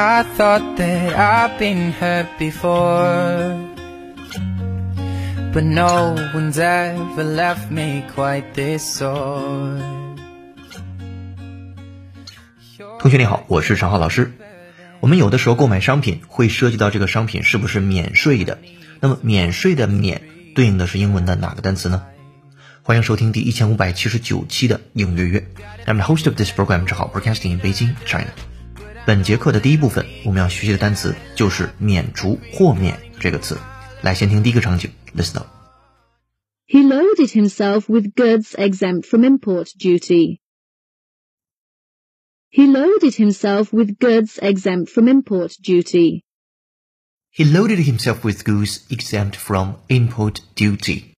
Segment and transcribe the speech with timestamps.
[0.00, 3.58] I thought that I've been hurt before.
[5.52, 9.82] But no one's ever left me quite this sore.
[13.00, 14.30] 同学你好，我是常浩老师。
[15.00, 18.60] 我们有的时候购买商品会涉及到这个商品是不是免税的？
[19.00, 20.22] 那么免税的免
[20.54, 22.04] 对应的是英文的哪个单词呢？
[22.84, 25.44] 欢迎收听第一千五百七十九期的影月月。
[25.86, 28.28] I'm the host of this program，正好 broadcasting in Beijing, China。
[29.07, 33.57] 本节课的第一部分我们要学习的单词就是免除、豁免这个词。
[34.01, 35.47] 来，先听第一个场景，listen up。
[36.65, 40.39] He loaded himself with goods exempt from import duty.
[42.49, 46.23] He loaded himself with goods exempt from import duty.
[47.31, 51.15] He loaded himself with goods exempt from import duty.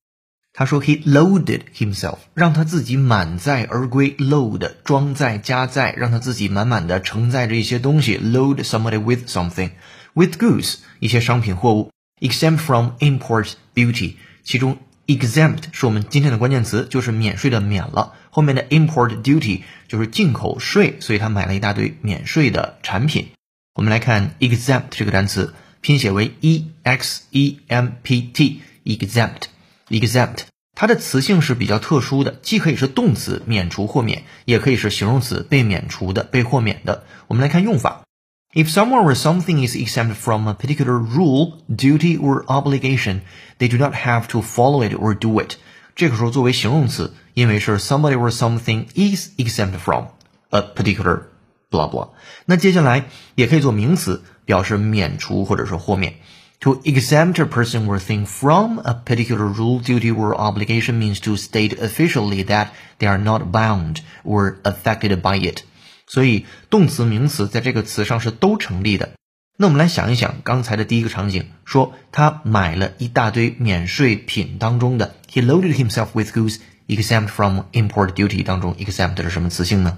[0.52, 9.70] 他说 he loaded himself，让他自己满载而归，load 装载加载，让他自己满满的承载着一些东西，load somebody with something
[10.14, 23.28] with goods 一些商品货物，exempt from import duty，其中 exempt 是我们今天的关键词，就是免税的免了，后面的 import duty 就是进口税，所以他买了一大堆免税的产品。
[23.74, 29.42] 我们来看 exempt 这个单词，拼写为 e x e m p t，exempt。
[29.90, 30.42] exempt，
[30.76, 37.04] 它的词性是比较特殊的，既可以是动词免除豁免，也可以是形容词被免除的、被豁免的。
[37.26, 38.04] 我们来看用法
[38.52, 43.22] ：If someone or something is exempt from a particular rule, duty or obligation,
[43.58, 45.56] they do not have to follow it or do it。
[45.96, 50.06] 这个时候作为形容词，因为是 somebody or something is exempt from
[50.50, 51.22] a particular
[51.70, 52.10] blah blah。
[52.46, 56.14] 那接下来也可以做名词，表示免除或者是豁免。
[56.61, 61.77] To exempt a person or thing from a particular rule, duty, or obligation means to state
[61.79, 65.63] officially that they are not bound or affected by it.
[66.07, 69.11] 所以动词、名词在这个词上是都成立的。
[69.57, 76.57] 那我们来想一想刚才的第一个场景，说他买了一大堆免税品当中的，he loaded himself with goods
[76.87, 79.97] exempt from import duty 当中，exempt 是什么词性呢？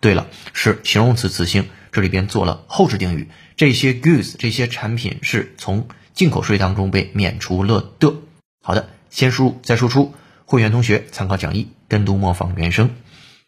[0.00, 3.28] 对了，是形容词词性，这里边做了后置定语。
[3.56, 8.14] 这些 goods 这些产品是从进口税当中被免除了的。
[8.62, 10.14] 好的，先输入再输出。
[10.44, 12.88] 会员同学参考讲义，跟读模仿原声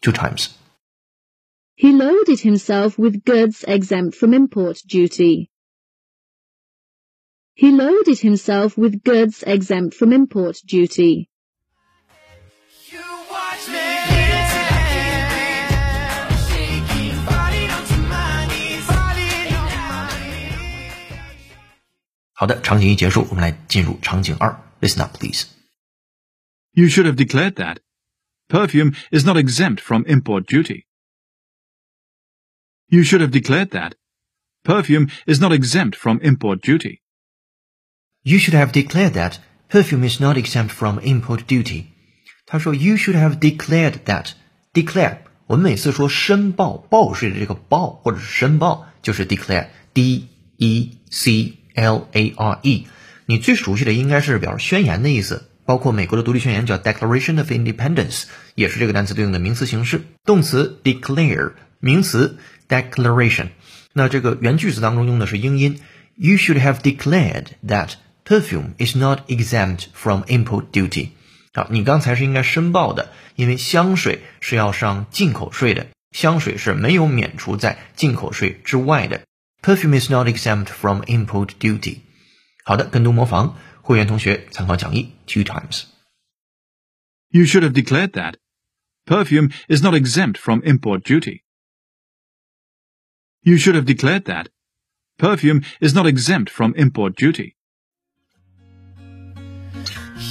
[0.01, 0.49] ，two times。
[1.75, 5.47] He loaded himself with goods exempt from import duty.
[7.55, 11.29] He loaded himself with goods exempt from import duty.
[22.40, 24.62] 好的，场景一结束，我们来进入场景二。
[24.80, 25.44] Listen up, please.
[26.72, 27.78] You should have declared that.
[28.48, 30.84] Perfume is not exempt from import duty.
[32.88, 33.92] You should have declared that.
[34.62, 37.00] Perfume is not exempt from import duty.
[38.22, 41.86] You should have declared that perfume is not exempt from import duty.
[42.44, 44.32] 他说 You should have declared that.
[44.72, 50.28] Declare，我们每次说申报报税的这个报或者是申报，就是 declare，d
[50.58, 52.87] e c l a r e。
[53.25, 58.23] 你最熟悉的应该是表示宣言的意思，包括美国的独立宣言叫 Declaration of Independence，
[58.55, 60.01] 也是这个单词对应的名词形式。
[60.25, 62.37] 动词 declare，名词
[62.67, 63.47] declaration。
[63.93, 65.79] 那这个原句子当中用的是英音。
[66.15, 67.93] You should have declared that
[68.25, 71.09] perfume is not exempt from import duty。
[71.53, 79.21] 好，你刚才是应该申报的，因为香水是要上进口税的，香水是没有免除在进口税之外的。
[79.62, 82.02] Perfume is not exempt from import duty。
[82.64, 85.84] 好的，跟读模仿，会员同学参考讲义 two times。
[87.30, 88.36] You should have declared that.
[89.06, 91.42] Perfume is not exempt from import duty.
[93.42, 94.48] You should have declared that.
[95.18, 97.54] Perfume is not exempt from import duty.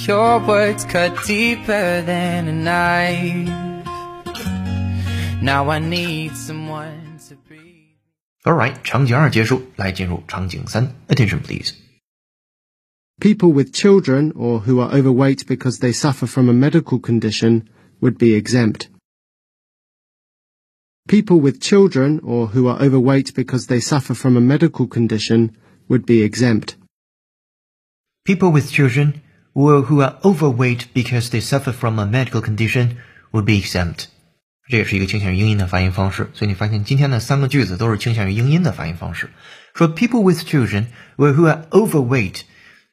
[0.06, 3.48] Your words cut deeper than a knife.
[5.42, 6.99] Now I need someone
[8.44, 8.54] to breathe.
[8.54, 10.94] Alright，场景二结束，来进入场景三。
[11.08, 11.72] Attention please。
[13.18, 17.62] People with children or who are overweight because they suffer from a medical condition
[18.00, 18.88] would be exempt.
[21.08, 25.56] People with children or who are overweight because they suffer from a medical condition
[25.88, 26.76] would be exempt.
[28.26, 29.22] People with children
[29.54, 32.98] or who are overweight because they suffer from a medical condition
[33.32, 34.08] would be exempt。
[34.69, 39.29] 这也是一个倾向于英音的发音方式，所以你发现今天的三个句子都是倾向于英音的发音方式。
[39.73, 40.87] 说 people with children
[41.17, 42.41] or who are overweight，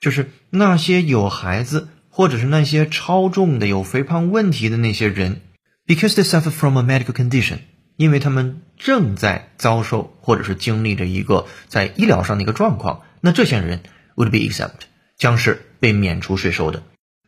[0.00, 5.40] 就是那些有孩子或者是那些超重的、有肥胖问题的那些人
[5.86, 7.58] ，because they suffer from a medical condition，
[7.96, 13.80] 因为他们正在遭受或者是经历着一个在医疗上的一个状况，那这些人
[14.16, 14.86] would be exempt，
[15.16, 16.82] 将是被免除税收的。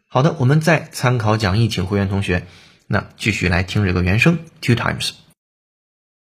[0.08, 2.46] 好的，我们再参考讲义，请会员同学，
[2.89, 5.11] 那继续来听这个原声 two times。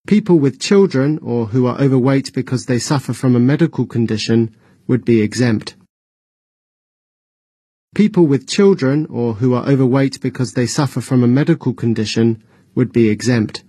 [0.06, 4.50] People with children or who are overweight because they suffer from a medical condition
[4.88, 5.74] would be exempt.
[7.96, 12.44] People with children or who are overweight because they suffer from a medical condition
[12.76, 13.62] would be exempt.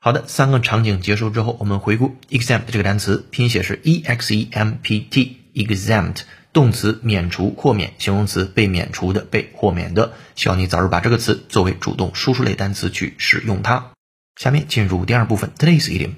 [0.00, 6.22] 好的，三个场景结束之后，我们回顾 exempt 这个单词，拼写是 e x e m p t，exempt，
[6.53, 10.13] 动词免除、豁免，形容词被免除的、被豁免的。
[10.35, 13.91] 希望你早日把这个词作为主动输出类单词去使用它。
[14.35, 16.11] 下面进入第二部分，today's idiom。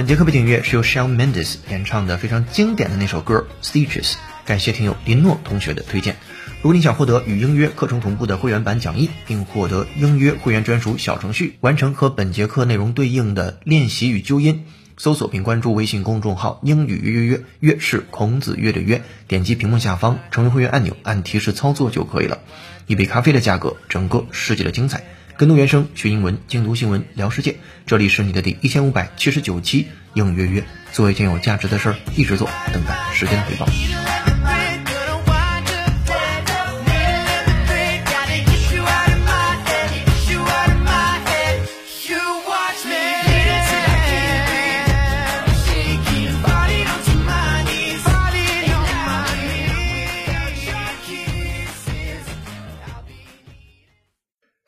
[0.00, 4.12] 本节课背景音乐是由 Shawn Mendes 演唱的非常经典的那首歌《Stitches》，
[4.46, 6.16] 感谢听友林诺同学的推荐。
[6.62, 14.64] 如果你想获得与英约课程同步的会员版讲义，并获得英约会员专属小程序，完成和本节课内容对应的练习与纠音，
[14.96, 22.38] 搜索并关注微信公众号“英语约约约”，约是孔子约的约，点击屏幕下方成为会员按钮，按提示操作就可以了。
[22.86, 25.04] 一杯咖啡的价格，整个世界的精彩。
[25.40, 27.56] 跟读原声学英文，精读新闻聊世界。
[27.86, 33.66] 这里是你的第一千五百七十九期应约约，做一件有价值的事儿，一直做，等待时间的回报。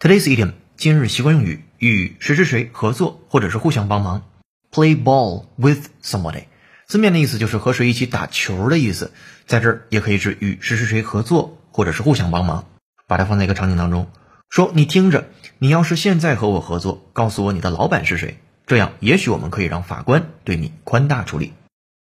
[0.00, 0.52] Today's idiom
[0.82, 4.24] 今日习惯用语与谁谁谁合作或者是互相帮忙。
[4.72, 6.46] Play ball with somebody，
[6.88, 9.12] 字面的意思就是和谁一起打球的意思，
[9.46, 12.64] 在这儿也可以指与谁谁谁合作或者是互相帮忙。
[13.06, 14.08] 把它放在一个场景当中，
[14.50, 15.28] 说你听着，
[15.60, 21.52] 你要是现在和我合作，告诉我你的老板是谁，这样也许我们可以让法官对你宽大处理。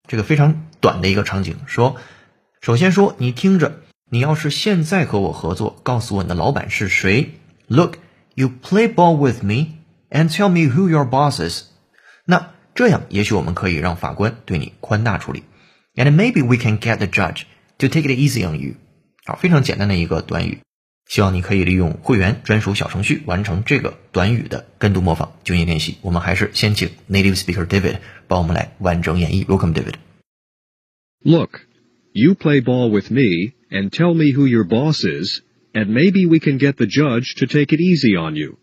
[0.09, 1.95] 这个非常短的一个场景，说，
[2.59, 3.79] 首先说你听着，
[4.09, 7.31] 你要是现在和我合作，告诉我你的老板是谁。
[7.67, 7.95] Look,
[8.36, 9.78] you play ball with me
[10.10, 11.64] and tell me who your boss is。
[12.24, 15.42] 那这样也许我们可以让法官对你宽大处理。
[15.94, 17.42] And maybe we can get the judge
[17.78, 18.74] to take it easy on you。
[19.24, 20.60] 好，非常简单的一个短语，
[21.06, 25.98] 希望你可以利用会员专属小程序完成这个短语的跟读模仿纠音练习。
[26.00, 29.44] 我们还是先请 native speaker David 帮我们来完整演绎。
[29.44, 29.94] Welcome, David。
[31.24, 31.60] Look,
[32.12, 35.42] you play ball with me and tell me who your boss is,
[35.76, 38.58] and maybe we can get the judge to take it easy on you.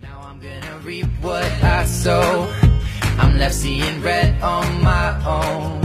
[0.00, 2.48] Now I'm gonna reap what I sow.
[3.18, 5.80] I'm left seeing red on my own.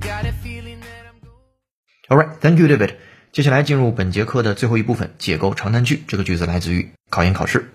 [0.00, 2.10] Got a feeling that I'm going.
[2.10, 2.96] All right, thank you, David.
[3.30, 6.02] 接下来进入本节课的最后一部分，解构长难句。
[6.08, 7.70] 这个句子来自于考研考试。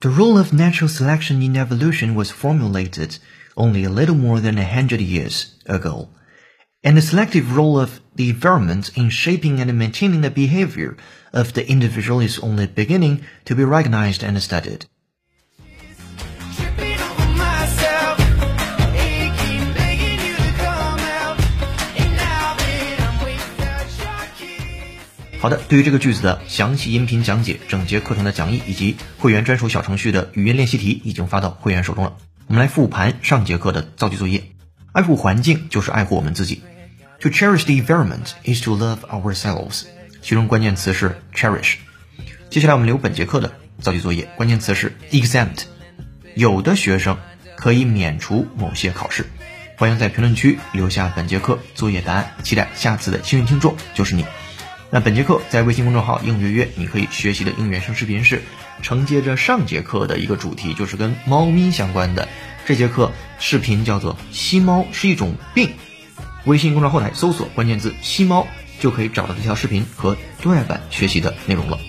[0.00, 3.16] The rule of natural selection in evolution was formulated
[3.54, 6.08] only a little more than a hundred years ago,
[6.82, 10.96] and the selective role of the environment in shaping and maintaining the behavior
[11.32, 14.86] of the individual is only beginning to be recognized and studied.
[16.56, 18.20] Tripping over myself,
[18.94, 21.38] aching, begging you to come out.
[21.96, 25.40] And now that I'm without your kiss.
[25.40, 32.16] 好的，对于这个句子的详细音频讲解、整节课程的讲义以及会员专属小程序的语音练习题已经发到会员手中了。
[32.46, 34.44] 我们来复盘上节课的造句作业。
[34.91, 36.63] 爱护环境就是爱护我们自己。
[37.19, 39.83] To cherish the environment is to love ourselves。
[40.21, 41.75] 其中关键词是 cherish。
[42.49, 45.63] 接下来我们留本节课的造句作业，关键词是 exempt。
[46.33, 47.17] 有的学生
[47.55, 49.25] 可以免除某些考试。
[49.77, 54.25] 欢迎在评论区留下本节课作业答案，期待下次的幸运听众就是你。
[54.89, 58.41] 那本节课在微信公众号“应约约”，你可以学习的应原声视频是
[58.81, 62.27] 承接着上节课的一个主题，就是跟猫咪相关的。
[62.69, 65.73] 这节课视频叫做“吸猫是一种病”，
[66.45, 68.47] 微信公众后台搜索关键字“吸猫”，
[68.79, 71.79] 就可以找到这条视频和多页版学习的内容了。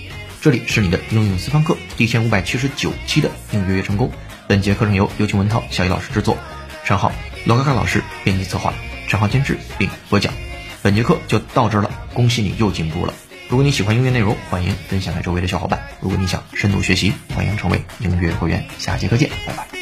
[0.40, 4.10] 这里是你的应用私房课第一千五百七十九期的应约约成功。
[4.48, 6.38] 本节课程由尤晴文涛、小易老师制作，
[6.82, 7.12] 陈浩、
[7.44, 8.72] 罗嘎嘎老师编辑策划，
[9.06, 10.32] 陈浩监制并播讲。
[10.80, 13.12] 本节课就到这儿了，恭喜你又进步了。
[13.50, 15.82] 如果你喜欢音乐内容，欢迎分享给周围的小伙伴。
[16.00, 18.66] 如果你想深度学习，欢迎成为音乐会员。
[18.78, 19.79] 下节课见，拜拜。